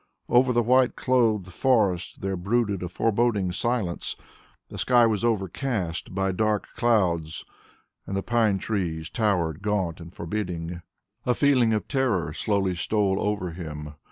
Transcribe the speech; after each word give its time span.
Over 0.29 0.51
the 0.51 0.63
white 0.63 0.95
clothed 0.95 1.53
forest 1.53 2.21
there 2.21 2.35
brooded 2.35 2.81
a 2.81 2.87
foreboding 2.87 3.51
silence; 3.51 4.15
the 4.69 4.79
sky 4.79 5.05
was 5.05 5.23
overcast 5.23 6.15
by 6.15 6.31
dark 6.31 6.69
clouds 6.75 7.45
and 8.07 8.17
the 8.17 8.23
pine 8.23 8.57
trees 8.57 9.11
towered 9.11 9.61
gaunt 9.61 9.99
and 10.01 10.11
forbidding. 10.11 10.81
A 11.27 11.35
feeling 11.35 11.71
of 11.71 11.87
terror 11.87 12.33
slowly 12.33 12.73
stole 12.73 13.17
over 13.21 13.51
him. 13.51 13.93